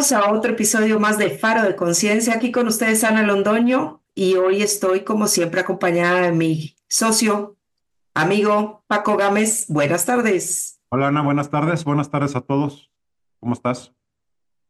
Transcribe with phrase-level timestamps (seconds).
[0.00, 2.32] Bienvenidos a otro episodio más de Faro de Conciencia.
[2.32, 7.58] Aquí con ustedes Ana Londoño y hoy estoy como siempre acompañada de mi socio,
[8.14, 9.66] amigo Paco Gámez.
[9.68, 10.80] Buenas tardes.
[10.88, 11.84] Hola Ana, buenas tardes.
[11.84, 12.90] Buenas tardes a todos.
[13.40, 13.94] ¿Cómo estás?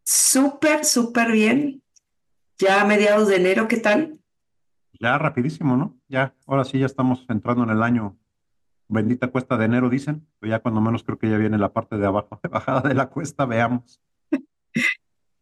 [0.03, 1.81] Súper, súper bien.
[2.59, 4.19] Ya a mediados de enero, ¿qué tal?
[4.99, 5.97] Ya rapidísimo, ¿no?
[6.09, 8.19] Ya, ahora sí ya estamos entrando en el año.
[8.89, 10.27] Bendita cuesta de enero, dicen.
[10.41, 12.95] Pero ya cuando menos creo que ya viene la parte de abajo, de bajada de
[12.95, 14.01] la cuesta, veamos.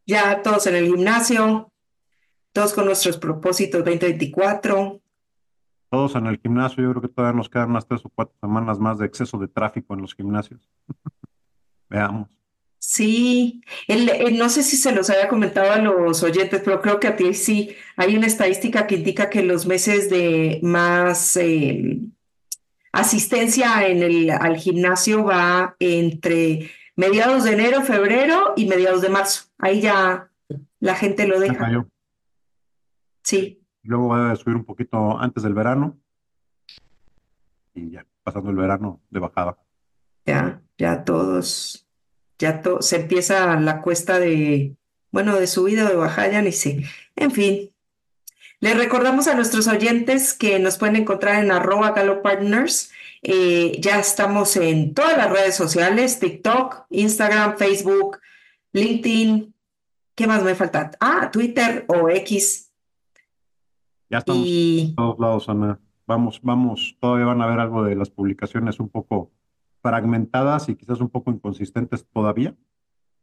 [0.09, 1.71] Ya todos en el gimnasio,
[2.55, 5.03] todos con nuestros propósitos 2024.
[5.91, 8.79] Todos en el gimnasio, yo creo que todavía nos quedan unas tres o cuatro semanas
[8.79, 10.62] más de exceso de tráfico en los gimnasios.
[11.91, 12.31] Veamos.
[12.79, 17.09] Sí, el, no sé si se los había comentado a los oyentes, pero creo que
[17.09, 17.77] a ti sí.
[17.97, 22.00] Hay una estadística que indica que los meses de más eh,
[22.93, 29.44] asistencia en el, al gimnasio va entre mediados de enero, febrero y mediados de marzo.
[29.56, 30.28] Ahí ya
[30.80, 31.86] la gente lo deja.
[33.22, 33.62] Sí.
[33.84, 35.96] Luego va a subir un poquito antes del verano
[37.72, 39.56] y ya pasando el verano de bajada.
[40.26, 41.86] Ya, ya todos,
[42.36, 44.76] ya se empieza la cuesta de,
[45.12, 46.82] bueno, de subida o de bajada, ya ni sé.
[47.14, 47.70] En fin,
[48.58, 52.91] les recordamos a nuestros oyentes que nos pueden encontrar en arroba galopartners
[53.22, 58.19] eh, ya estamos en todas las redes sociales, TikTok, Instagram, Facebook,
[58.72, 59.55] LinkedIn.
[60.14, 60.91] ¿Qué más me falta?
[61.00, 62.72] Ah, Twitter o X.
[64.10, 65.80] Ya estamos en todos lados, Ana.
[66.06, 69.30] Vamos, vamos, todavía van a ver algo de las publicaciones un poco
[69.82, 72.56] fragmentadas y quizás un poco inconsistentes todavía,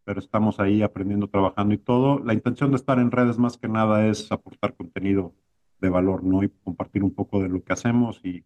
[0.04, 2.20] pero estamos ahí aprendiendo, trabajando y todo.
[2.20, 5.34] La intención de estar en redes más que nada es aportar contenido
[5.82, 6.44] de valor, ¿no?
[6.44, 8.46] Y compartir un poco de lo que hacemos y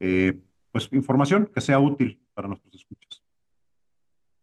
[0.00, 0.40] eh,
[0.86, 3.22] pues información que sea útil para nuestros escuchas.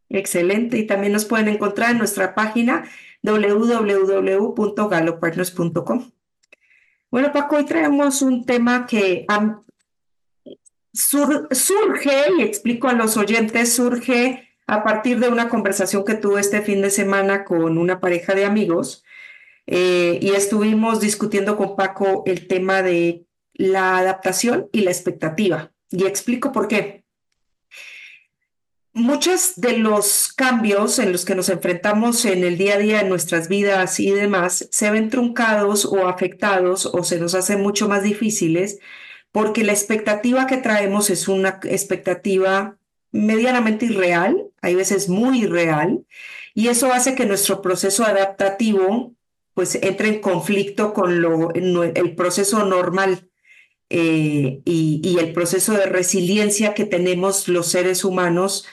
[0.09, 0.77] Excelente.
[0.77, 2.87] Y también nos pueden encontrar en nuestra página
[3.23, 6.11] www.galopartners.com.
[7.11, 9.25] Bueno, Paco, hoy traemos un tema que
[10.91, 16.61] surge, y explico a los oyentes, surge a partir de una conversación que tuve este
[16.61, 19.03] fin de semana con una pareja de amigos
[19.67, 25.71] eh, y estuvimos discutiendo con Paco el tema de la adaptación y la expectativa.
[25.95, 27.05] Y explico por qué.
[28.91, 33.09] Muchos de los cambios en los que nos enfrentamos en el día a día en
[33.09, 38.03] nuestras vidas y demás se ven truncados o afectados o se nos hacen mucho más
[38.03, 38.79] difíciles
[39.31, 42.77] porque la expectativa que traemos es una expectativa
[43.11, 46.05] medianamente irreal, hay veces muy irreal,
[46.53, 49.13] y eso hace que nuestro proceso adaptativo
[49.53, 53.29] pues entre en conflicto con lo, el proceso normal
[53.97, 58.67] eh, y, el proceso de resiliencia que tenemos los seres humanos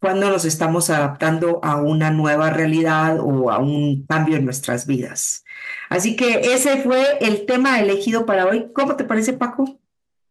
[0.00, 5.44] cuando nos estamos adaptando a una nueva realidad o a un cambio en nuestras vidas.
[5.90, 8.72] Así que ese fue el tema elegido para hoy.
[8.74, 9.78] ¿Cómo te parece, Paco?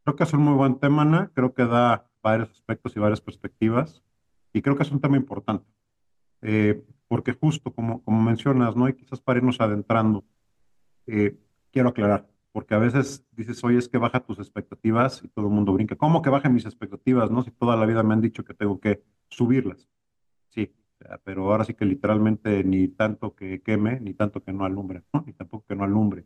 [0.03, 1.29] Creo que es un muy buen tema, Ana.
[1.35, 4.01] Creo que da varios aspectos y varias perspectivas.
[4.53, 5.67] Y creo que es un tema importante.
[6.41, 8.89] Eh, porque justo como, como mencionas, ¿no?
[8.89, 10.25] Y quizás para irnos adentrando,
[11.05, 11.37] eh,
[11.71, 15.53] quiero aclarar porque a veces dices, oye, es que baja tus expectativas y todo el
[15.53, 15.95] mundo brinca.
[15.95, 17.43] ¿Cómo que bajen mis expectativas, no?
[17.43, 19.87] Si toda la vida me han dicho que tengo que subirlas.
[20.49, 20.73] Sí,
[21.23, 25.23] pero ahora sí que literalmente ni tanto que queme, ni tanto que no alumbre, ¿no?
[25.25, 26.25] Ni tampoco que no alumbre.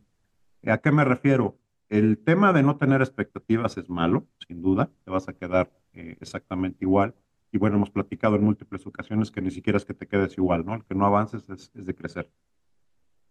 [0.66, 1.58] ¿A qué me refiero?
[1.88, 6.16] El tema de no tener expectativas es malo, sin duda, te vas a quedar eh,
[6.20, 7.14] exactamente igual.
[7.52, 10.66] Y bueno, hemos platicado en múltiples ocasiones que ni siquiera es que te quedes igual,
[10.66, 10.74] ¿no?
[10.74, 12.28] El que no avances es, es de crecer.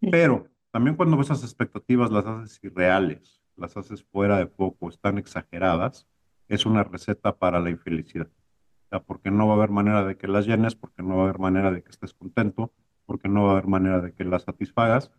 [0.00, 6.06] Pero también cuando esas expectativas las haces irreales, las haces fuera de poco, están exageradas,
[6.48, 8.26] es una receta para la infelicidad.
[8.26, 11.22] O sea, porque no va a haber manera de que las llenes, porque no va
[11.22, 12.74] a haber manera de que estés contento,
[13.06, 15.10] porque no va a haber manera de que las satisfagas,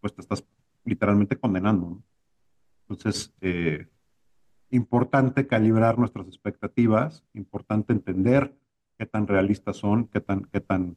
[0.00, 0.46] pues te estás
[0.86, 2.02] literalmente condenando.
[2.88, 3.88] Entonces, eh,
[4.70, 8.56] importante calibrar nuestras expectativas, importante entender
[8.96, 10.96] qué tan realistas son, qué tan, qué tan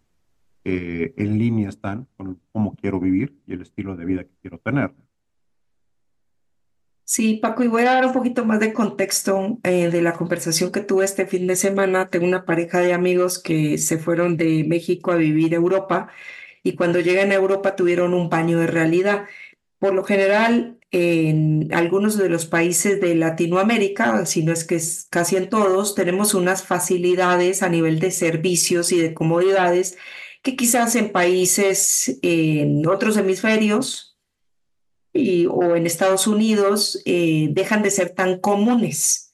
[0.65, 4.57] eh, en línea están con cómo quiero vivir y el estilo de vida que quiero
[4.57, 4.91] tener.
[7.03, 10.71] Sí, Paco, y voy a dar un poquito más de contexto eh, de la conversación
[10.71, 12.09] que tuve este fin de semana.
[12.09, 16.09] Tengo una pareja de amigos que se fueron de México a vivir a Europa
[16.63, 19.25] y cuando llegan a Europa tuvieron un baño de realidad.
[19.77, 25.05] Por lo general, en algunos de los países de Latinoamérica, si no es que es
[25.11, 29.95] casi en todos, tenemos unas facilidades a nivel de servicios y de comodidades
[30.45, 34.15] que quizás en países, en otros hemisferios
[35.11, 39.33] y, o en Estados Unidos, eh, dejan de ser tan comunes.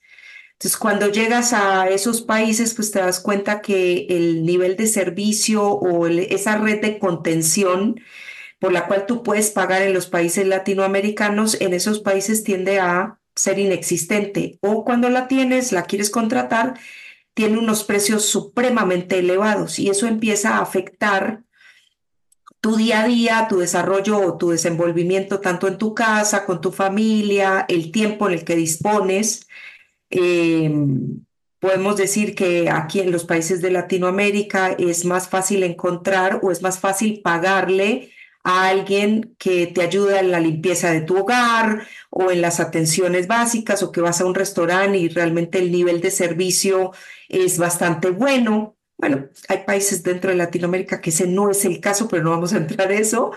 [0.53, 5.67] Entonces, cuando llegas a esos países, pues te das cuenta que el nivel de servicio
[5.67, 7.99] o esa red de contención
[8.59, 13.19] por la cual tú puedes pagar en los países latinoamericanos, en esos países tiende a
[13.35, 14.59] ser inexistente.
[14.61, 16.75] O cuando la tienes, la quieres contratar,
[17.41, 21.41] tiene unos precios supremamente elevados y eso empieza a afectar
[22.59, 26.71] tu día a día, tu desarrollo o tu desenvolvimiento tanto en tu casa, con tu
[26.71, 29.47] familia, el tiempo en el que dispones.
[30.11, 30.71] Eh,
[31.57, 36.61] podemos decir que aquí en los países de Latinoamérica es más fácil encontrar o es
[36.61, 38.11] más fácil pagarle
[38.43, 43.27] a alguien que te ayuda en la limpieza de tu hogar o en las atenciones
[43.27, 46.91] básicas o que vas a un restaurante y realmente el nivel de servicio
[47.29, 48.75] es bastante bueno.
[48.97, 52.53] Bueno, hay países dentro de Latinoamérica que ese no es el caso, pero no vamos
[52.53, 53.31] a entrar en eso.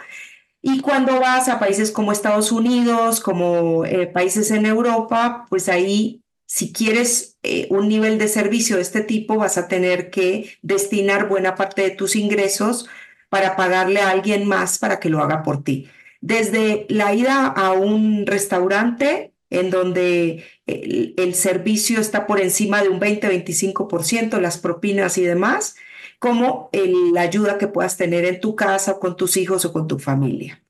[0.62, 6.22] Y cuando vas a países como Estados Unidos, como eh, países en Europa, pues ahí,
[6.46, 11.28] si quieres eh, un nivel de servicio de este tipo, vas a tener que destinar
[11.28, 12.88] buena parte de tus ingresos
[13.34, 15.88] para pagarle a alguien más para que lo haga por ti.
[16.20, 22.90] Desde la ida a un restaurante en donde el, el servicio está por encima de
[22.90, 25.75] un 20-25%, las propinas y demás,
[26.20, 29.98] como la ayuda que puedas tener en tu casa con tus hijos o con tu
[29.98, 30.62] familia.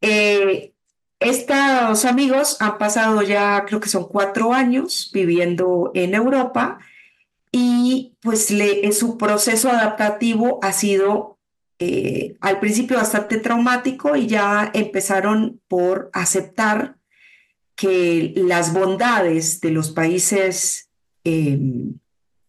[0.00, 0.72] Eh,
[1.20, 6.78] estos amigos han pasado ya, creo que son cuatro años viviendo en Europa
[7.52, 11.38] y pues eh, su proceso adaptativo ha sido
[11.78, 16.96] eh, al principio bastante traumático y ya empezaron por aceptar
[17.74, 20.88] que las bondades de los países
[21.24, 21.58] eh,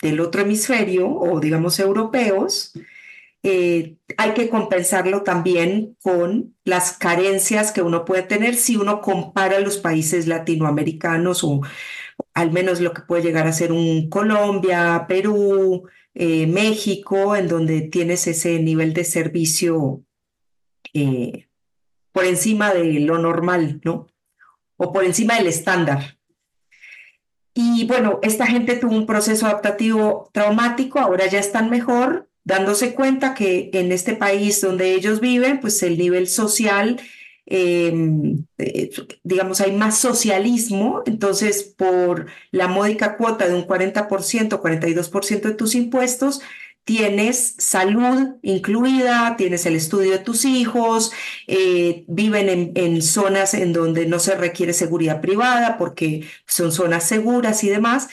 [0.02, 2.74] del otro hemisferio o digamos europeos
[3.46, 9.60] eh, hay que compensarlo también con las carencias que uno puede tener si uno compara
[9.60, 11.60] los países latinoamericanos o
[12.34, 17.82] al menos lo que puede llegar a ser un Colombia, Perú, eh, México, en donde
[17.82, 20.04] tienes ese nivel de servicio
[20.94, 21.48] eh,
[22.12, 24.08] por encima de lo normal, ¿no?
[24.78, 26.18] O por encima del estándar.
[27.54, 33.36] Y bueno, esta gente tuvo un proceso adaptativo traumático, ahora ya están mejor, dándose cuenta
[33.36, 37.00] que en este país donde ellos viven, pues el nivel social,
[37.46, 38.92] eh, eh,
[39.24, 44.08] digamos, hay más socialismo, entonces por la módica cuota de un 40%,
[44.62, 46.42] 42% de tus impuestos,
[46.86, 51.12] tienes salud incluida, tienes el estudio de tus hijos,
[51.48, 57.08] eh, viven en, en zonas en donde no se requiere seguridad privada porque son zonas
[57.08, 58.10] seguras y demás,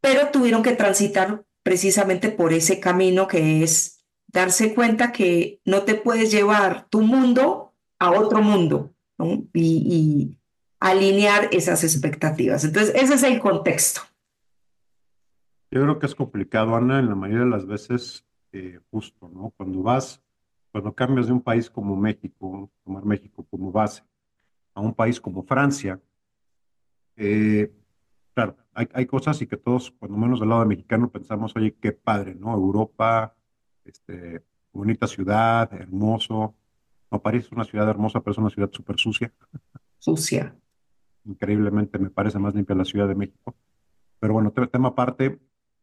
[0.00, 5.94] pero tuvieron que transitar precisamente por ese camino que es darse cuenta que no te
[5.94, 7.69] puedes llevar tu mundo
[8.00, 8.90] a otro mundo,
[9.52, 10.36] y
[10.80, 12.64] alinear esas expectativas.
[12.64, 14.00] Entonces, ese es el contexto.
[15.70, 19.52] Yo creo que es complicado, Ana, en la mayoría de las veces, eh, justo, ¿no?
[19.56, 20.20] Cuando vas,
[20.72, 24.02] cuando cambias de un país como México, tomar México como base,
[24.74, 26.00] a un país como Francia,
[27.16, 27.70] eh,
[28.34, 31.92] claro, hay, hay cosas y que todos, cuando menos del lado mexicano, pensamos, oye, qué
[31.92, 32.52] padre, ¿no?
[32.54, 33.36] Europa,
[33.84, 34.42] este,
[34.72, 36.56] bonita ciudad, hermoso.
[37.10, 39.32] No, París es una ciudad hermosa, pero es una ciudad súper sucia.
[39.98, 40.54] Sucia.
[41.24, 43.54] Increíblemente me parece más limpia la Ciudad de México.
[44.20, 45.38] Pero bueno, te- tema aparte,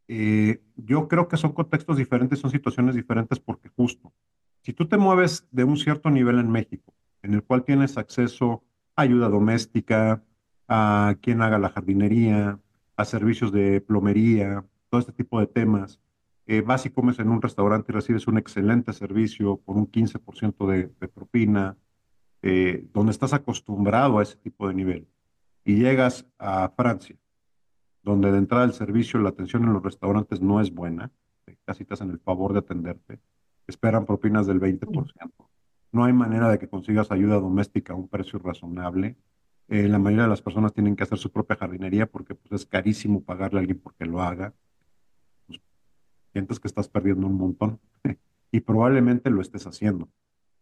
[0.08, 4.13] eh, yo creo que son contextos diferentes, son situaciones diferentes porque justo,
[4.62, 8.63] si tú te mueves de un cierto nivel en México, en el cual tienes acceso
[8.96, 10.24] a ayuda doméstica,
[10.68, 12.60] a quien haga la jardinería,
[12.96, 16.00] a servicios de plomería, todo este tipo de temas,
[16.48, 20.68] eh, vas y comes en un restaurante y recibes un excelente servicio por un 15%
[20.68, 21.77] de, de propina,
[22.42, 25.08] eh, donde estás acostumbrado a ese tipo de nivel,
[25.63, 27.18] y llegas a Francia
[28.08, 31.12] donde de entrada el servicio, la atención en los restaurantes no es buena,
[31.46, 33.20] eh, casi te hacen el favor de atenderte,
[33.68, 35.12] esperan propinas del 20%.
[35.92, 39.18] No hay manera de que consigas ayuda doméstica a un precio razonable.
[39.68, 42.66] Eh, la mayoría de las personas tienen que hacer su propia jardinería porque pues, es
[42.66, 44.54] carísimo pagarle a alguien porque lo haga.
[46.38, 47.79] Sientes que estás perdiendo un montón
[48.51, 50.08] y probablemente lo estés haciendo.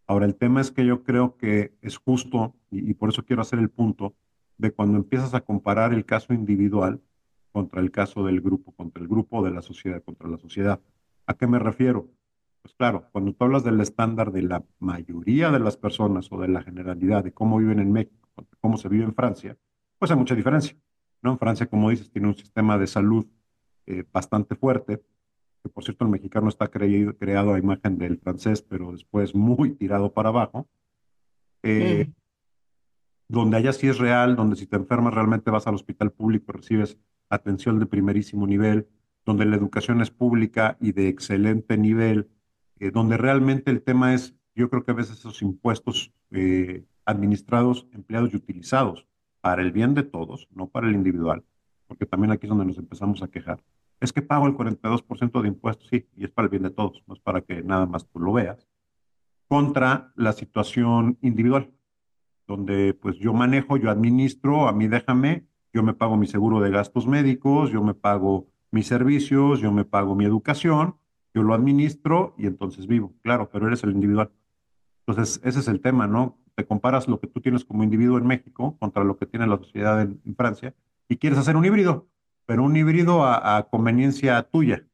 [0.07, 3.41] Ahora, el tema es que yo creo que es justo, y, y por eso quiero
[3.41, 4.15] hacer el punto,
[4.57, 7.01] de cuando empiezas a comparar el caso individual
[7.51, 10.79] contra el caso del grupo, contra el grupo de la sociedad, contra la sociedad.
[11.27, 12.07] ¿A qué me refiero?
[12.61, 16.47] Pues claro, cuando tú hablas del estándar de la mayoría de las personas o de
[16.47, 18.29] la generalidad de cómo viven en México,
[18.61, 19.57] cómo se vive en Francia,
[19.99, 20.77] pues hay mucha diferencia.
[21.21, 21.33] ¿no?
[21.33, 23.25] En Francia, como dices, tiene un sistema de salud
[23.87, 25.03] eh, bastante fuerte,
[25.65, 29.71] que por cierto el mexicano está creído, creado a imagen del francés, pero después muy
[29.71, 30.67] tirado para abajo.
[31.63, 32.13] Eh, Mm.
[33.27, 36.99] donde allá sí es real, donde si te enfermas realmente vas al hospital público, recibes
[37.29, 38.87] atención de primerísimo nivel,
[39.25, 42.29] donde la educación es pública y de excelente nivel,
[42.79, 47.87] eh, donde realmente el tema es, yo creo que a veces esos impuestos eh, administrados,
[47.93, 49.07] empleados y utilizados
[49.41, 51.43] para el bien de todos, no para el individual,
[51.87, 53.63] porque también aquí es donde nos empezamos a quejar.
[53.99, 57.03] Es que pago el 42% de impuestos, sí, y es para el bien de todos,
[57.07, 58.67] no es para que nada más tú lo veas,
[59.47, 61.71] contra la situación individual,
[62.47, 66.71] donde pues yo manejo, yo administro, a mí déjame, yo me pago mi seguro de
[66.71, 70.97] gastos médicos, yo me pago mis servicios, yo me pago mi educación,
[71.33, 74.31] yo lo administro y entonces vivo, claro, pero eres el individual.
[75.05, 76.39] Entonces, ese es el tema, ¿no?
[76.55, 79.57] Te comparas lo que tú tienes como individuo en México contra lo que tiene la
[79.57, 80.73] sociedad en, Francia
[81.09, 82.07] y quieres hacer un híbrido,
[82.45, 84.85] pero un híbrido a, conveniencia tuya.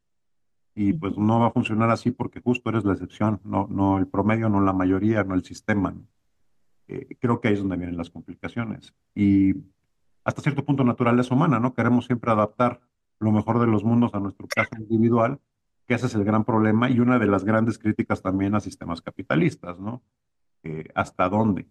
[0.73, 4.07] Y pues no va a funcionar así porque justo eres la excepción, no, no el
[4.07, 5.93] promedio, no la mayoría, no el sistema.
[6.87, 8.93] Eh, creo que ahí es donde vienen las complicaciones.
[9.13, 9.53] Y
[10.23, 11.73] hasta cierto punto naturaleza humana, ¿no?
[11.73, 12.81] Queremos siempre adaptar
[13.19, 15.39] lo mejor de los mundos a nuestro caso individual,
[15.87, 19.01] que ese es el gran problema y una de las grandes críticas también a sistemas
[19.01, 20.01] capitalistas, ¿no?
[20.63, 21.67] Eh, ¿Hasta dónde?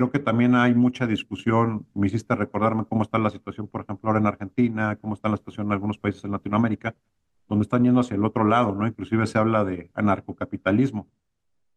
[0.00, 4.08] Creo que también hay mucha discusión, me hiciste recordarme cómo está la situación, por ejemplo,
[4.08, 6.96] ahora en Argentina, cómo está la situación en algunos países en Latinoamérica,
[7.50, 8.86] donde están yendo hacia el otro lado, ¿no?
[8.86, 11.06] Inclusive se habla de anarcocapitalismo.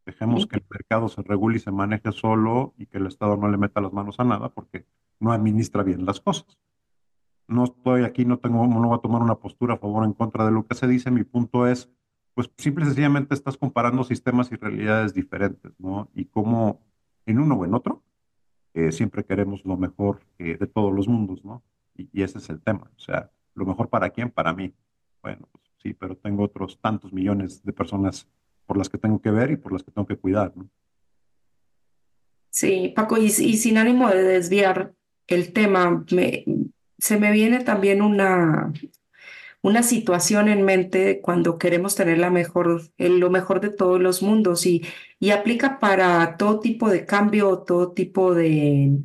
[0.06, 3.50] Dejemos que el mercado se regule y se maneje solo y que el Estado no
[3.50, 4.86] le meta las manos a nada porque
[5.20, 6.58] no administra bien las cosas
[7.50, 10.14] no estoy aquí, no tengo, no voy a tomar una postura a favor o en
[10.14, 11.12] contra de lo que se dice.
[11.12, 11.90] Mi punto es,
[12.34, 16.10] pues simple y sencillamente estás comparando sistemas y realidades diferentes, ¿no?
[16.16, 16.80] Y como
[17.26, 18.02] en uno o en otro,
[18.92, 21.64] siempre queremos lo mejor eh, de todos los mundos, ¿no?
[21.96, 22.92] Y, ese es el tema.
[22.96, 24.74] O sea, lo mejor para quién, para mí.
[25.22, 28.28] Bueno, pues sí, pero tengo otros tantos millones de personas
[28.66, 30.68] por las que tengo que ver y por las que tengo que cuidar, ¿no?
[32.50, 34.94] Sí, Paco, y, y sin ánimo de desviar
[35.28, 36.46] el tema, me,
[37.00, 38.72] se me viene también una,
[39.64, 44.66] una situación en mente cuando queremos tener la mejor, lo mejor de todos los mundos
[44.66, 44.86] y,
[45.20, 49.04] y aplica para todo tipo de cambio, todo tipo de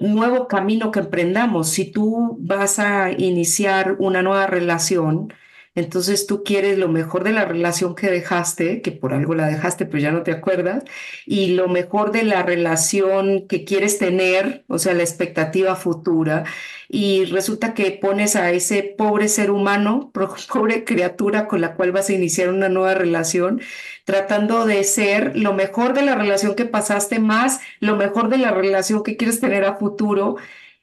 [0.00, 1.70] nuevo camino que emprendamos.
[1.70, 5.32] Si tú vas a iniciar una nueva relación,
[5.74, 9.86] entonces tú quieres lo mejor de la relación que dejaste, que por algo la dejaste,
[9.86, 10.84] pero ya no te acuerdas,
[11.26, 16.44] y lo mejor de la relación que quieres tener, o sea, la expectativa futura,
[16.88, 20.12] y resulta que pones a ese pobre ser humano,
[20.52, 23.62] pobre criatura con la cual vas a iniciar una nueva relación,
[24.04, 28.50] tratando de ser lo mejor de la relación que pasaste más lo mejor de la
[28.50, 30.36] relación que quieres tener a futuro,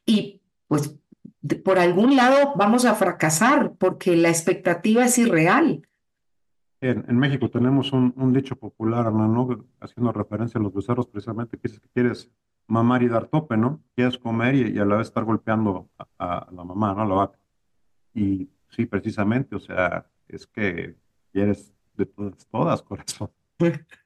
[0.06, 0.99] y pues
[1.64, 5.88] por algún lado vamos a fracasar porque la expectativa es irreal.
[6.82, 9.66] En, México tenemos un, dicho popular, ¿no?
[9.82, 12.32] haciendo referencia a los becerros precisamente, que dice que quieres
[12.68, 13.82] mamar y dar tope, ¿no?
[13.96, 17.02] Quieres comer y, a la vez estar golpeando a, la mamá, ¿no?
[17.02, 17.40] A la vaca.
[18.14, 20.96] Y sí, precisamente, o sea, es que
[21.34, 23.30] quieres de todas, todas, corazón.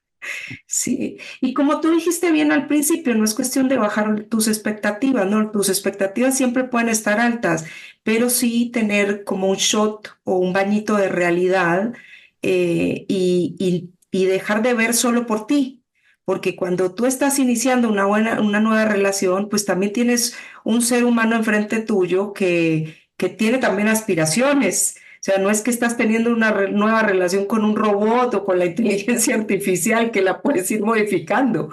[0.66, 5.28] Sí, y como tú dijiste bien al principio, no es cuestión de bajar tus expectativas,
[5.28, 5.52] ¿no?
[5.52, 7.66] Tus expectativas siempre pueden estar altas,
[8.04, 11.94] pero sí tener como un shot o un bañito de realidad
[12.42, 15.84] eh, y, y, dejar de ver solo por ti,
[16.26, 21.04] porque cuando tú estás iniciando una, buena, una nueva relación, pues también tienes un ser
[21.06, 26.52] humano enfrente tuyo que, que tiene también aspiraciones sea, no es que estás teniendo una
[26.68, 31.70] nueva relación con un robot o con la inteligencia artificial que la puedes ir modificando.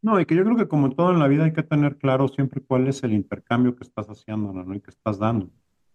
[0.00, 2.28] No, y que yo creo que como todo en la vida hay que tener claro
[2.28, 4.74] siempre cuál es el intercambio que estás haciendo, ¿no?
[4.74, 5.50] Y que estás dando.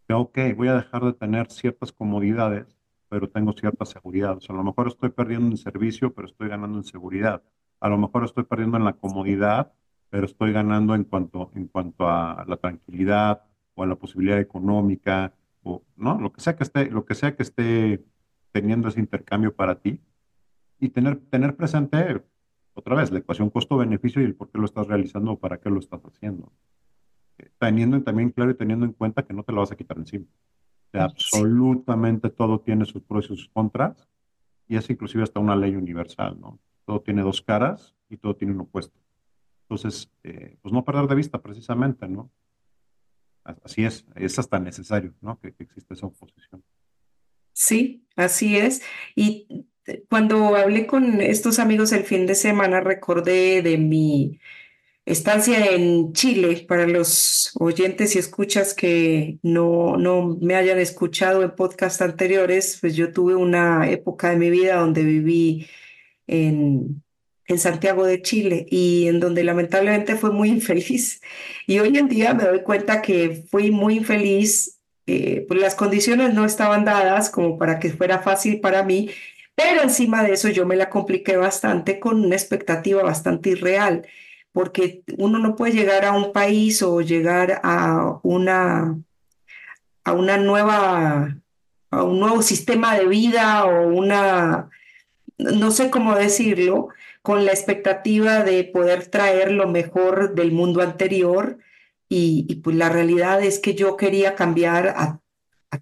[0.07, 2.67] Que, ok, voy a dejar de tener ciertas comodidades,
[3.09, 4.37] pero tengo cierta seguridad.
[4.37, 7.41] O sea, a lo mejor estoy perdiendo en servicio, pero estoy ganando en seguridad.
[7.79, 9.73] A lo mejor estoy perdiendo en la comodidad,
[10.11, 13.41] pero estoy ganando en cuanto, en cuanto a la tranquilidad
[13.73, 15.33] o a la posibilidad económica
[15.63, 18.03] o no, lo que sea que esté, lo que sea que esté
[18.51, 19.99] teniendo ese intercambio para ti
[20.79, 22.21] y tener, tener presente
[22.73, 25.69] otra vez la ecuación costo-beneficio y el por qué lo estás realizando o para qué
[25.69, 26.51] lo estás haciendo.
[27.37, 29.97] Eh, teniendo también claro y teniendo en cuenta que no te lo vas a quitar
[29.97, 30.25] encima.
[30.93, 34.07] absolutamente todo tiene sus pros y sus contras
[34.67, 36.59] y es inclusive hasta una ley universal, ¿no?
[36.85, 38.97] Todo tiene dos caras y todo tiene un opuesto.
[39.63, 42.29] Entonces, eh, pues no perder de vista precisamente, ¿no?
[43.43, 45.39] Así es, es hasta necesario, ¿no?
[45.39, 46.63] Que, existe esa oposición.
[47.51, 48.81] Sí, así es.
[49.15, 49.65] Y
[50.09, 54.39] cuando hablé con estos amigos el fin de semana, recordé de mi
[55.05, 61.55] estancia en Chile, para los oyentes y escuchas que no, no me hayan escuchado en
[61.55, 65.67] podcast anteriores, pues yo tuve una época de mi vida donde viví
[66.27, 67.02] en
[67.47, 71.21] en Santiago de Chile y en donde lamentablemente fue muy infeliz.
[71.67, 76.33] Y hoy en día me doy cuenta que fui muy infeliz, eh, pues las condiciones
[76.33, 79.09] no estaban dadas como para que fuera fácil para mí,
[79.55, 84.07] pero encima de eso yo me la compliqué bastante con una expectativa bastante irreal,
[84.51, 88.97] porque uno no puede llegar a un país o llegar a una,
[90.03, 91.37] a una nueva,
[91.91, 94.69] a un nuevo sistema de vida o una,
[95.37, 96.89] no sé cómo decirlo,
[97.23, 101.57] con la expectativa de poder traer lo mejor del mundo anterior
[102.09, 105.19] y, pues la realidad es que yo quería cambiar a,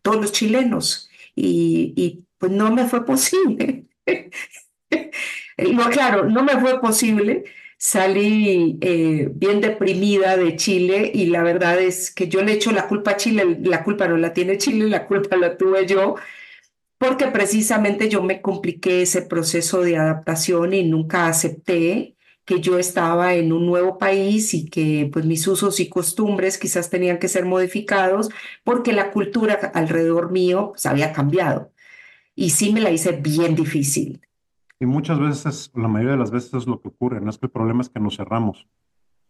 [0.01, 3.85] todos los chilenos y, y, pues no me fue posible.
[5.73, 7.43] no, claro, no me fue posible.
[7.77, 12.87] Salí eh, bien deprimida de Chile y la verdad es que yo le echo la
[12.87, 16.15] culpa a Chile, la culpa no la tiene Chile, la culpa la tuve yo
[17.01, 22.15] porque precisamente yo me compliqué ese proceso de adaptación y nunca acepté
[22.45, 26.91] que yo estaba en un nuevo país y que pues mis usos y costumbres quizás
[26.91, 28.29] tenían que ser modificados
[28.63, 31.71] porque la cultura alrededor mío pues, había cambiado.
[32.35, 34.21] Y sí me la hice bien difícil.
[34.79, 37.47] Y muchas veces, la mayoría de las veces es lo que ocurre, no es que
[37.47, 38.67] el problema es que nos cerramos.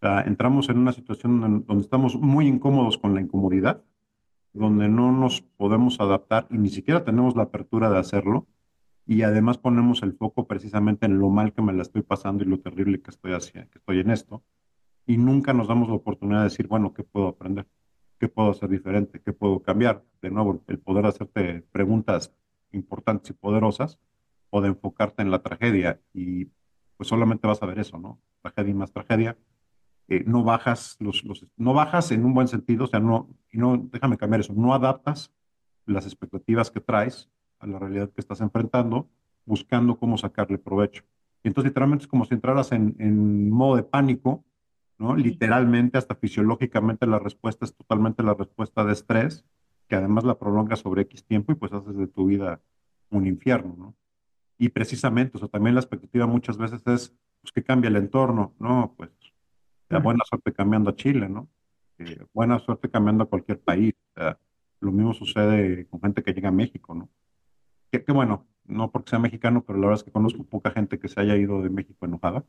[0.02, 3.82] Entramos en una situación donde estamos muy incómodos con la incomodidad
[4.54, 8.48] donde no nos podemos adaptar y ni siquiera tenemos la apertura de hacerlo,
[9.06, 12.48] y además ponemos el foco precisamente en lo mal que me la estoy pasando y
[12.48, 14.44] lo terrible que estoy haciendo, que estoy en esto,
[15.06, 17.68] y nunca nos damos la oportunidad de decir, bueno, ¿qué puedo aprender?
[18.20, 19.20] ¿Qué puedo hacer diferente?
[19.20, 20.04] ¿Qué puedo cambiar?
[20.22, 22.34] De nuevo, el poder hacerte preguntas
[22.72, 24.00] importantes y poderosas
[24.50, 26.46] o de enfocarte en la tragedia y
[26.98, 28.22] pues solamente vas a ver eso, ¿no?
[28.42, 29.38] Tragedia y más tragedia,
[30.08, 33.58] eh, no bajas los, los, no bajas en un buen sentido, o sea, no, y
[33.58, 35.32] no, déjame cambiar eso, no adaptas
[35.86, 37.30] las expectativas que traes
[37.60, 39.10] a la realidad que estás enfrentando,
[39.46, 41.04] buscando cómo sacarle provecho.
[41.44, 44.44] Y entonces literalmente es como si entraras en, en modo de pánico,
[44.98, 45.16] ¿no?
[45.16, 49.44] Literalmente, hasta fisiológicamente la respuesta es totalmente la respuesta de estrés,
[49.88, 52.62] que además la prolonga sobre X tiempo y pues haces de tu vida
[53.10, 53.96] un infierno, ¿no?
[54.58, 58.54] Y precisamente, o sea, también la expectativa muchas veces es, pues, que cambia el entorno,
[58.60, 58.94] ¿no?
[58.96, 59.10] Pues
[60.00, 61.48] buena suerte cambiando a Chile, ¿no?
[61.98, 63.94] Eh, buena suerte cambiando a cualquier país.
[64.80, 67.10] lo mismo sucede con gente que llega a México, ¿no?
[67.92, 71.08] Que, bueno, no porque sea mexicano, pero la verdad es que conozco poca gente que
[71.08, 72.44] se haya ido de México enojada.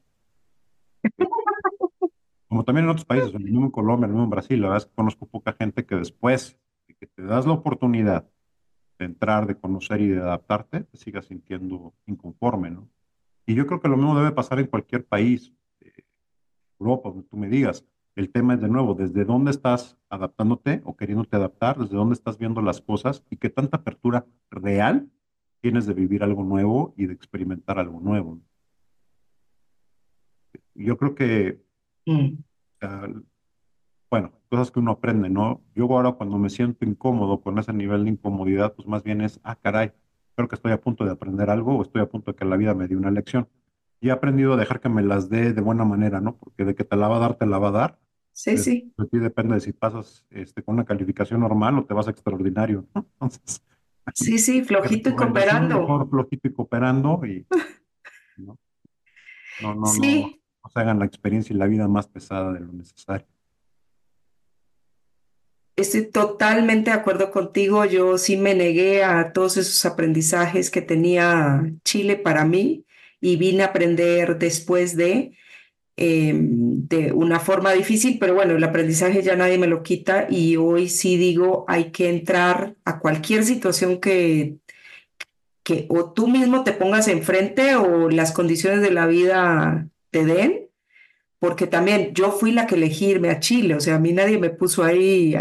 [2.49, 4.85] Como también en otros países, lo mismo en Colombia, lo mismo en Brasil, la verdad
[4.85, 8.29] es que conozco poca gente que después de que te das la oportunidad
[8.99, 12.89] de entrar, de conocer y de adaptarte, te sigas sintiendo inconforme, ¿no?
[13.47, 15.53] Y yo creo que lo mismo debe pasar en cualquier país.
[16.83, 17.85] Europa, donde tú me digas.
[18.15, 22.37] El tema es de nuevo, desde dónde estás adaptándote o queriéndote adaptar, desde dónde estás
[22.37, 25.09] viendo las cosas y qué tanta apertura real
[25.63, 28.39] tienes de vivir algo nuevo y de experimentar algo nuevo.
[30.75, 31.63] Yo creo que,
[32.05, 32.35] mm.
[34.11, 35.63] bueno, cosas que uno aprende, ¿no?
[35.75, 39.41] Yo ahora cuando me siento incómodo con ese nivel de incomodidad, pues más bien es,
[39.43, 39.93] ah, caray,
[40.35, 42.57] creo que estoy a punto de aprender algo o estoy a punto de que la
[42.57, 43.49] vida me dé una lección
[44.03, 46.37] y he aprendido a dejar que me las dé de buena manera, ¿no?
[46.37, 47.99] Porque de que te la va a dar, te la va a dar.
[48.33, 48.93] Sí, sí.
[48.99, 52.85] De ti depende de si pasas este, con una calificación normal o te vas extraordinario,
[52.97, 53.07] ¿no?
[53.21, 53.63] Entonces.
[54.13, 55.81] Sí, sí, flojito y cooperando.
[55.81, 57.47] Mejor flojito y cooperando y.
[58.39, 58.59] ¿no?
[59.63, 60.43] No, no, sí.
[60.65, 63.29] no, se hagan la experiencia y la vida más pesada de lo necesario.
[65.77, 67.85] Estoy totalmente de acuerdo contigo.
[67.85, 72.85] Yo sí me negué a todos esos aprendizajes que tenía Chile para mí
[73.23, 75.33] y vine a aprender después de,
[75.97, 80.57] em, de una forma difícil, pero bueno, el aprendizaje ya nadie me lo quita y
[80.57, 84.57] hoy sí digo, hay que entrar a cualquier situación que,
[85.63, 90.69] que o tú mismo te pongas enfrente o las condiciones de la vida te den,
[91.39, 94.39] porque también yo fui la que elegí irme a Chile, o sea, a mí nadie
[94.39, 95.37] me puso ahí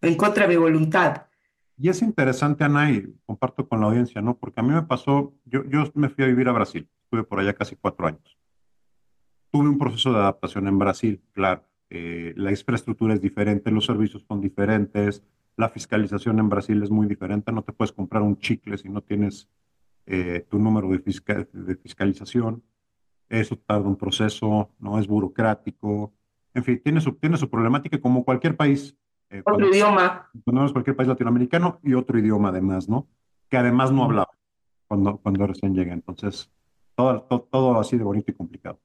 [0.00, 1.23] en contra de mi voluntad.
[1.76, 4.36] Y es interesante, Ana, y comparto con la audiencia, ¿no?
[4.36, 7.40] Porque a mí me pasó, yo, yo me fui a vivir a Brasil, estuve por
[7.40, 8.38] allá casi cuatro años.
[9.50, 11.64] Tuve un proceso de adaptación en Brasil, claro.
[11.90, 15.22] Eh, la infraestructura es diferente, los servicios son diferentes,
[15.56, 19.00] la fiscalización en Brasil es muy diferente, no te puedes comprar un chicle si no
[19.00, 19.48] tienes
[20.06, 20.98] eh, tu número de,
[21.52, 22.62] de fiscalización.
[23.28, 26.12] Eso tarda un proceso, no es burocrático.
[26.52, 28.96] En fin, tiene su, tiene su problemática como cualquier país
[29.34, 30.30] eh, otro idioma.
[30.44, 33.08] Cuando cualquier país latinoamericano y otro idioma además, ¿no?
[33.48, 34.30] Que además no hablaba
[34.86, 35.92] cuando, cuando recién llegué.
[35.92, 36.50] Entonces,
[36.94, 38.80] todo, todo, así de bonito y complicado.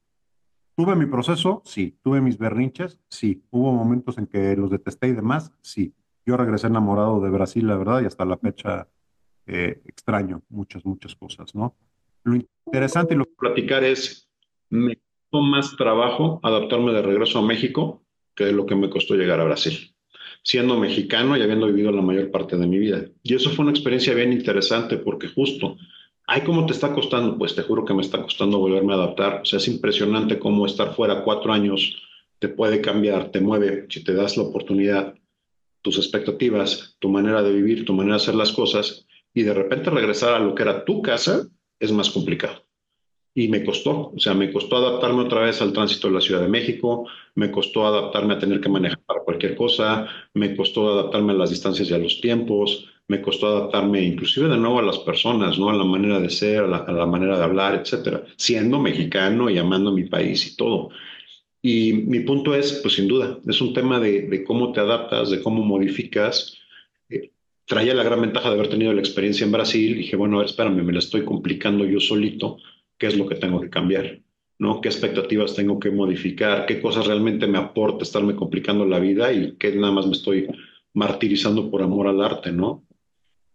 [0.76, 1.62] ¿Tuve mi proceso?
[1.66, 2.00] Sí.
[2.02, 3.00] ¿Tuve mis berrinches?
[3.10, 3.44] Sí.
[3.52, 5.54] ¿Hubo momentos en que los detesté y demás?
[5.62, 5.94] Sí.
[6.26, 8.88] Yo regresé enamorado de Brasil, la verdad, y hasta la fecha
[9.46, 11.76] eh, extraño muchas, muchas cosas, ¿no?
[12.24, 12.36] Lo
[12.66, 14.30] interesante y lo que platicar es,
[14.70, 18.04] me costó más trabajo adaptarme de regreso a México
[18.36, 19.94] que lo que me costó llegar a Brasil,
[20.44, 23.06] siendo mexicano y habiendo vivido la mayor parte de mi vida.
[23.24, 25.78] Y eso fue una experiencia bien interesante porque justo,
[26.28, 27.38] ay, ¿cómo te está costando?
[27.38, 29.42] Pues te juro que me está costando volverme a adaptar.
[29.42, 31.96] O sea, es impresionante cómo estar fuera cuatro años
[32.40, 35.14] te puede cambiar, te mueve, si te das la oportunidad,
[35.82, 39.90] tus expectativas, tu manera de vivir, tu manera de hacer las cosas, y de repente
[39.90, 41.48] regresar a lo que era tu casa
[41.80, 42.69] es más complicado
[43.34, 46.42] y me costó, o sea, me costó adaptarme otra vez al tránsito de la Ciudad
[46.42, 51.34] de México, me costó adaptarme a tener que manejar para cualquier cosa, me costó adaptarme
[51.34, 55.00] a las distancias y a los tiempos, me costó adaptarme inclusive de nuevo a las
[55.00, 55.70] personas, ¿no?
[55.70, 59.92] A la manera de ser, a la, manera de hablar, etcétera, siendo mexicano y amando
[59.92, 60.90] mi país y todo.
[61.62, 65.30] Y mi punto es, pues sin duda, es un tema de, de cómo te adaptas,
[65.30, 66.58] de cómo modificas.
[67.10, 67.32] Eh,
[67.66, 69.98] traía la gran ventaja de haber tenido la experiencia en Brasil.
[69.98, 72.58] Dije, bueno, a ver, espérame, me la estoy complicando yo solito
[73.00, 74.20] qué es lo que tengo que cambiar,
[74.60, 74.82] ¿no?
[74.82, 76.66] ¿Qué expectativas tengo que modificar?
[76.68, 80.48] ¿Qué cosas realmente me aporta estarme complicando la vida y qué nada más me estoy
[80.94, 82.84] martirizando por amor al arte, ¿no?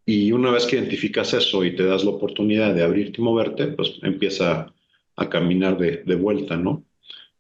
[0.07, 3.69] Y una vez que identificas eso y te das la oportunidad de abrirte y moverte,
[3.69, 4.73] pues empieza
[5.17, 6.85] a caminar de, de vuelta, ¿no?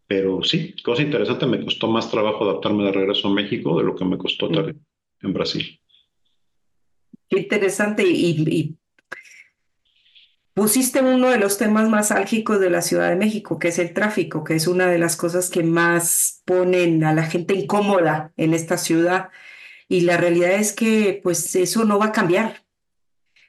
[0.06, 3.96] Pero sí, cosa interesante, me costó más trabajo adaptarme de regreso a México de lo
[3.96, 5.80] que me costó en Brasil.
[7.28, 8.76] Qué interesante y, y
[10.54, 13.92] Pusiste uno de los temas más álgicos de la Ciudad de México, que es el
[13.92, 18.54] tráfico, que es una de las cosas que más ponen a la gente incómoda en
[18.54, 19.30] esta ciudad.
[19.88, 22.62] Y la realidad es que pues eso no va a cambiar.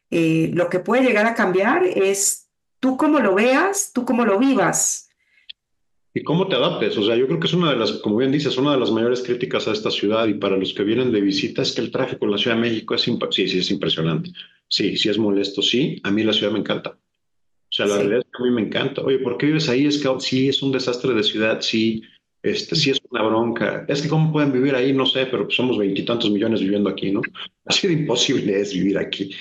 [0.10, 4.39] Eh, lo que puede llegar a cambiar es tú cómo lo veas, tú cómo lo
[4.39, 5.10] vivas.
[6.12, 6.98] Y cómo te adaptes.
[6.98, 8.89] O sea, yo creo que es una de las, como bien dices, una de las
[8.89, 11.91] mayores críticas a esta ciudad y para los que vienen de visita es que el
[11.91, 14.32] tráfico en la Ciudad de México es, sí, sí, es impresionante.
[14.67, 15.99] Sí, sí es molesto, sí.
[16.04, 16.91] A mí la ciudad me encanta.
[16.91, 19.01] O sea, la realidad es que a mí me encanta.
[19.01, 19.86] Oye, ¿por qué vives ahí?
[19.86, 22.04] Es que sí, es un desastre de ciudad, sí,
[22.41, 23.86] este, sí es una bronca.
[23.88, 27.21] Es que cómo pueden vivir ahí, no sé, pero somos veintitantos millones viviendo aquí, ¿no?
[27.65, 29.32] Así de imposible es vivir aquí.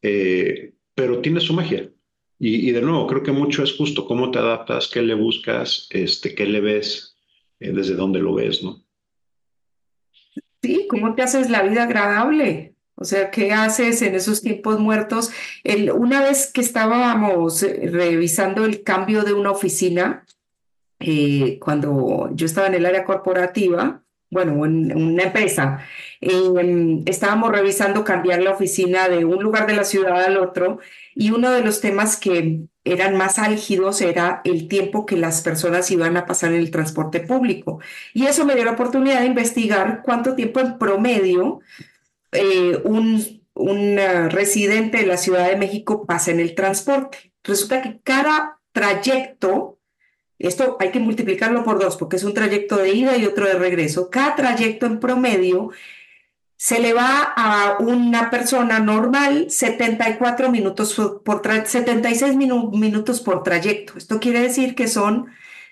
[0.00, 1.90] Eh, pero tiene su magia.
[2.38, 6.34] Y, de nuevo, creo que mucho es justo cómo te adaptas, qué le buscas, este,
[6.34, 7.16] qué le ves,
[7.58, 8.84] eh, desde dónde lo ves, ¿no?
[10.62, 12.73] Sí, cómo te haces la vida agradable.
[12.96, 15.30] O sea, ¿qué haces en esos tiempos muertos?
[15.94, 20.24] Una vez que estábamos eh, revisando el cambio de una oficina,
[21.00, 25.78] eh, cuando yo estaba en el área corporativa, bueno, en, una empresa,
[26.20, 30.78] em, estábamos revisando cambiar la oficina de un lugar de la ciudad al otro
[31.14, 35.90] y uno de los temas que eran más álgidos era el tiempo que las personas
[35.90, 37.80] iban a pasar en el transporte público.
[38.12, 41.60] Y eso me dio la oportunidad de investigar cuánto tiempo en promedio
[42.34, 43.42] eh, un,
[44.30, 47.32] residente de la Ciudad de México pasa en el transporte.
[47.44, 49.78] Resulta que cada trayecto,
[50.38, 53.54] esto hay que multiplicarlo por dos porque es un trayecto de ida y otro de
[53.54, 55.70] regreso, cada trayecto en promedio
[56.56, 60.94] se le va a una persona normal 74 minutos
[61.24, 63.98] por, 76 minutos por trayecto.
[63.98, 65.26] Esto quiere decir que son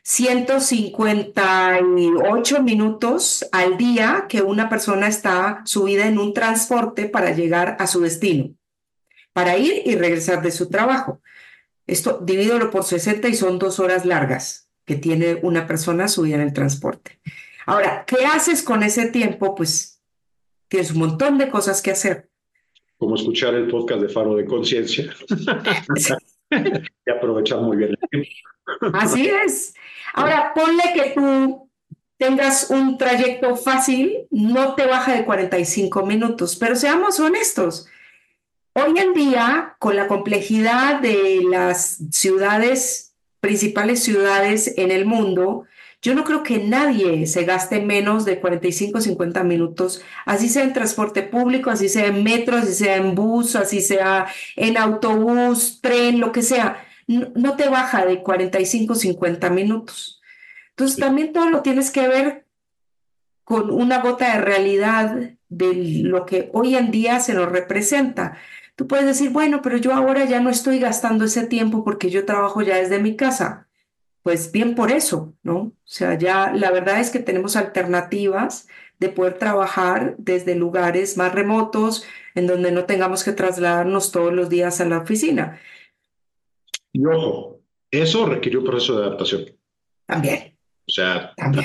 [0.05, 7.87] 158 minutos al día que una persona está subida en un transporte para llegar a
[7.87, 8.53] su destino,
[9.33, 11.21] para ir y regresar de su trabajo.
[11.87, 16.43] Esto divídelo por 60 y son dos horas largas que tiene una persona subida en
[16.43, 17.21] el transporte.
[17.67, 19.55] Ahora, ¿qué haces con ese tiempo?
[19.55, 20.03] Pues
[20.67, 22.29] tienes un montón de cosas que hacer.
[22.99, 25.15] Como escuchar el podcast de Faro de Conciencia.
[26.51, 28.29] y aprovechar muy bien el tiempo.
[28.94, 29.75] Así es.
[30.14, 31.70] Ahora, ponle que tú
[32.16, 37.88] tengas un trayecto fácil, no te baja de 45 minutos, pero seamos honestos.
[38.75, 45.66] Hoy en día, con la complejidad de las ciudades, principales ciudades en el mundo,
[46.01, 50.72] yo no creo que nadie se gaste menos de 45 50 minutos, así sea en
[50.72, 56.18] transporte público, así sea en metro, así sea en bus, así sea en autobús, tren,
[56.18, 56.87] lo que sea
[57.35, 60.20] no, te baja de 45, 50 minutos.
[60.70, 62.46] Entonces también todo lo tienes que ver
[63.44, 68.38] con una gota de realidad de lo que hoy en día se nos representa.
[68.77, 72.25] Tú puedes decir, bueno, pero yo ahora ya no estoy gastando ese tiempo porque yo
[72.25, 73.68] trabajo ya desde mi casa.
[74.22, 75.57] Pues bien por eso, ¿no?
[75.57, 81.35] O sea, ya la verdad es que tenemos alternativas de poder trabajar desde lugares más
[81.35, 85.61] remotos en donde no tengamos que trasladarnos todos los días a la oficina.
[86.93, 89.45] Y ojo, eso requirió un proceso de adaptación.
[90.07, 90.57] También.
[90.87, 91.65] O sea, también.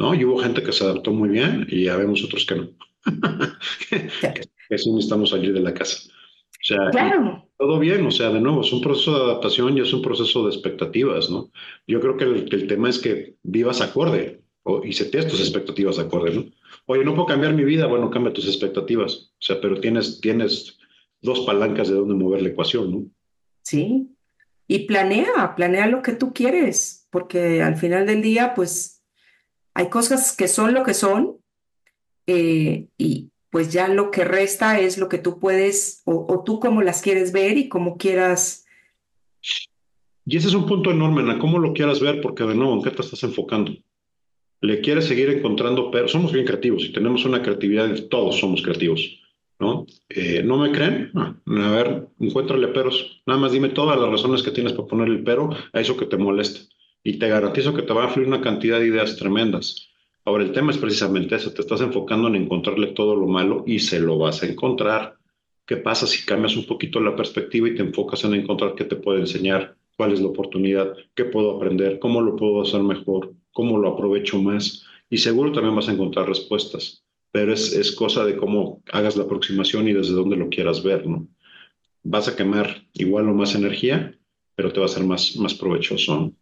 [0.00, 0.14] ¿no?
[0.14, 2.70] Y hubo gente que se adaptó muy bien y ya vemos otros que no.
[3.90, 6.08] que, sí necesitamos salir de la casa.
[6.08, 9.92] O sea, todo bien, o sea, de nuevo, es un proceso de adaptación y es
[9.92, 11.50] un proceso de expectativas, ¿no?
[11.86, 16.34] Yo creo que el, tema es que vivas acorde o, y setees tus expectativas acorde,
[16.34, 16.44] ¿no?
[16.86, 20.78] Oye, no puedo cambiar mi vida, bueno, cambia tus expectativas, o sea, pero tienes, tienes
[21.22, 23.06] dos palancas de dónde mover la ecuación, ¿no?
[23.62, 24.08] Sí,
[24.72, 29.02] y planea, planea lo que tú quieres, porque al final del día, pues,
[29.74, 31.38] hay cosas que son lo que son
[32.28, 36.82] eh, y pues ya lo que resta es lo que tú puedes o, tú cómo
[36.82, 38.64] las quieres ver y cómo quieras.
[40.24, 42.82] Y ese es un punto enorme, Ana, cómo lo quieras ver, porque de nuevo, ¿en
[42.84, 43.72] qué te estás enfocando?
[44.60, 49.19] Le quieres seguir encontrando, pero somos bien creativos y tenemos una creatividad, todos somos creativos,
[49.60, 49.86] ¿no?
[50.08, 51.10] Eh, ¿No me creen?
[51.14, 53.22] Ah, a ver, encuéntrale peros.
[53.26, 56.06] Nada más dime todas las razones que tienes para poner el pero a eso que
[56.06, 56.60] te molesta.
[57.04, 59.88] Y te garantizo que te va a fluir una cantidad de ideas tremendas.
[60.24, 63.78] Ahora, el tema es precisamente eso, te estás enfocando en encontrarle todo lo malo y
[63.78, 65.14] se lo vas a encontrar.
[65.66, 68.96] ¿Qué pasa si cambias un poquito la perspectiva y te enfocas en encontrar qué te
[68.96, 73.78] puede enseñar, cuál es la oportunidad, qué puedo aprender, cómo lo puedo hacer mejor, cómo
[73.78, 74.84] lo aprovecho más?
[75.08, 79.24] Y seguro también vas a encontrar respuestas, pero es, es cosa de cómo hagas la
[79.24, 81.28] aproximación y desde dónde lo quieras ver, ¿no?
[82.02, 84.14] Vas a quemar igual o más energía,
[84.54, 86.32] pero te va a ser más, más provechoso.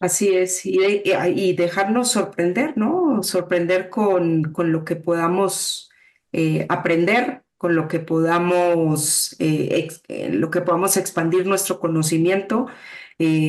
[0.00, 3.20] Así es, y, dejarnos sorprender, ¿no?
[3.22, 5.90] Sorprender con, con lo que podamos
[6.32, 12.66] eh, aprender, con lo que podamos, eh, eh, lo que podamos expandir nuestro conocimiento,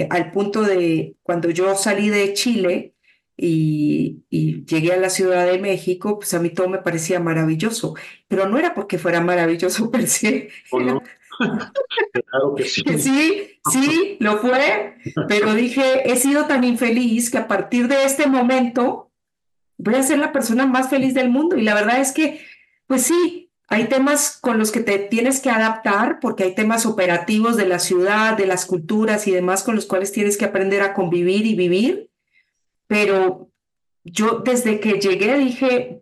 [0.09, 2.95] al punto de cuando yo salí de Chile
[3.41, 7.95] y, y, llegué a la Ciudad de México, pues a mí todo me parecía maravilloso,
[8.27, 12.83] pero no era porque fuera maravilloso per se, claro que sí.
[12.97, 14.95] Sí, sí, lo fue,
[15.29, 19.09] pero dije, he sido tan infeliz que a partir de este momento
[19.77, 21.57] voy a ser la persona más feliz del mundo.
[21.57, 22.41] Y la verdad es que,
[22.87, 27.55] pues sí, hay temas con los que te tienes que adaptar porque hay temas operativos
[27.55, 30.93] de la ciudad, de las culturas y demás con los cuales tienes que aprender a
[30.93, 32.08] convivir y vivir.
[32.89, 33.51] Pero
[34.03, 36.01] yo desde que llegué dije,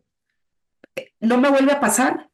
[1.19, 2.29] no me vuelve a pasar.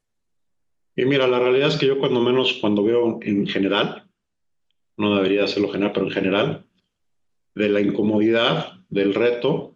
[0.95, 4.07] Y mira, la realidad es que yo cuando menos, cuando veo en general,
[4.95, 6.65] no debería hacerlo general, pero en general,
[7.55, 9.75] de la incomodidad, del reto,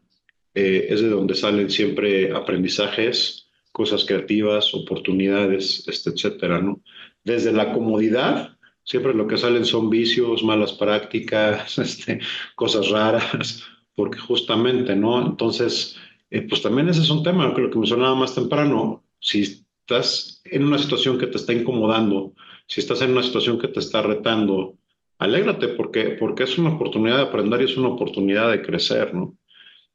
[0.53, 6.81] eh, es de donde salen siempre aprendizajes, cosas creativas, oportunidades, este, etcétera, ¿no?
[7.23, 12.19] Desde la comodidad, siempre lo que salen son vicios, malas prácticas, este,
[12.53, 13.63] cosas raras,
[13.97, 15.25] porque justamente, ¿no?
[15.25, 15.97] Entonces,
[16.29, 20.39] eh, pues también ese es un tema, que lo que mencionaba más temprano, si estás
[20.45, 22.33] en una situación que te está incomodando,
[22.67, 24.77] si estás en una situación que te está retando,
[25.17, 29.35] alégrate porque, porque es una oportunidad de aprender y es una oportunidad de crecer, ¿no?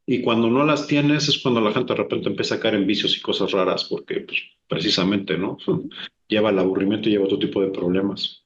[0.04, 2.88] Y cuando no las tienes es cuando la gente de repente empieza a caer en
[2.88, 5.58] vicios y cosas raras, porque pues, precisamente, ¿no?
[6.26, 8.42] lleva el aburrimiento y lleva otro tipo de problemas.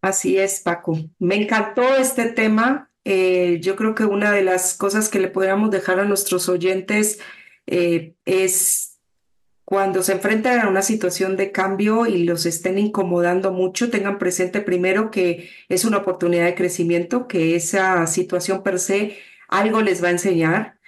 [0.00, 0.98] Así es, Paco.
[1.20, 2.88] Me encantó este tema.
[3.04, 7.18] Eh, yo creo que una de las cosas que le podríamos dejar a nuestros oyentes
[7.66, 8.92] eh, es
[9.64, 14.60] cuando se enfrentan a una situación de cambio y los estén incomodando mucho, tengan presente
[14.60, 20.08] primero que es una oportunidad de crecimiento, que esa situación per se algo les va
[20.08, 20.78] a enseñar.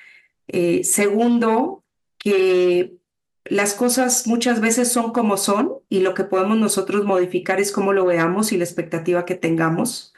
[0.48, 1.84] Eh, segundo,
[2.18, 2.96] que
[3.44, 7.92] las cosas muchas veces son como son y lo que podemos nosotros modificar es cómo
[7.92, 10.14] lo veamos y la expectativa que tengamos.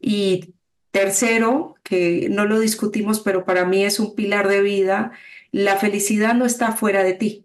[0.00, 0.54] Y
[0.94, 5.12] tercero, que no lo discutimos, pero para mí es un pilar de vida,
[5.50, 7.44] la felicidad no está fuera de ti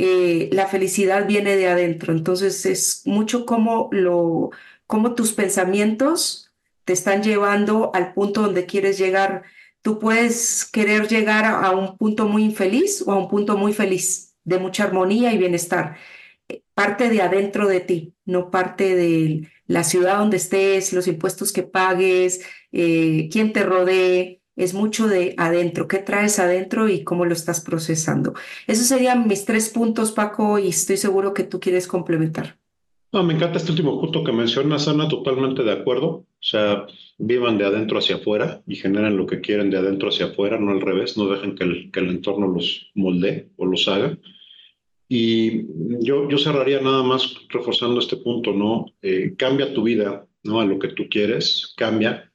[0.00, 2.12] eh, la felicidad viene de adentro.
[2.12, 4.50] Entonces es mucho como, lo,
[4.86, 6.52] como tus pensamientos
[6.84, 9.42] te están llevando al punto donde quieres llegar.
[9.82, 14.36] Tú puedes querer llegar a, un punto muy infeliz o a un punto muy feliz,
[14.44, 15.96] de mucha armonía y bienestar.
[16.48, 21.52] Eh, parte de adentro de ti, no parte de la ciudad donde estés, los impuestos
[21.52, 27.24] que pagues, eh, quién te rodee, es mucho de adentro, qué traes adentro y cómo
[27.24, 28.34] lo estás procesando.
[28.66, 32.58] Esos serían mis tres puntos, Paco, y estoy seguro que tú quieres complementar.
[33.12, 36.08] No, me encanta este último punto que mencionas, Ana, totalmente de acuerdo.
[36.08, 36.86] O sea,
[37.18, 40.72] vivan de adentro hacia afuera y generen lo que quieren de adentro hacia afuera, no
[40.72, 44.18] al revés, no dejen que el, que el entorno los moldee o los haga.
[45.08, 45.64] Y
[46.04, 48.86] yo, yo cerraría nada más reforzando este punto, ¿no?
[49.00, 50.60] Eh, cambia tu vida, ¿no?
[50.60, 52.30] A lo que tú quieres, cambia,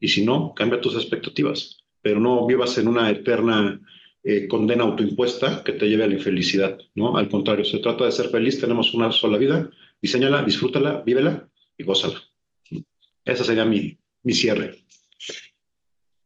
[0.00, 3.80] y si no, cambia tus expectativas, pero no vivas en una eterna
[4.24, 7.16] eh, condena autoimpuesta que te lleve a la infelicidad, ¿no?
[7.16, 11.84] Al contrario, se trata de ser feliz, tenemos una sola vida, diseñala, disfrútala, vívela y
[11.84, 12.20] gózala.
[13.24, 14.78] Ese sería mi, mi cierre.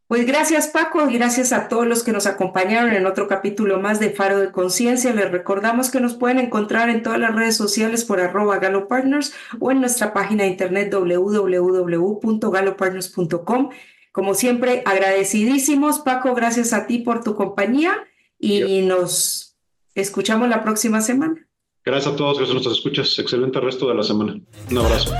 [0.06, 4.00] Pues gracias Paco y gracias a todos los que nos acompañaron en otro capítulo más
[4.00, 5.14] de Faro de Conciencia.
[5.14, 9.70] Les recordamos que nos pueden encontrar en todas las redes sociales por arroba galopartners o
[9.70, 13.70] en nuestra página de internet www.galopartners.com.
[14.12, 18.04] Como siempre, agradecidísimos Paco, gracias a ti por tu compañía
[18.38, 19.56] y nos
[19.94, 21.44] escuchamos la próxima semana.
[21.84, 23.18] Gracias a todos que nos escuchas.
[23.18, 24.40] Excelente resto de la semana.
[24.70, 25.12] Un abrazo.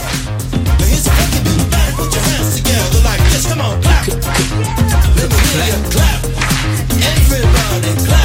[3.43, 4.07] Come on, clap.
[4.07, 6.25] Let me hear you clap.
[7.03, 8.24] Everybody clap.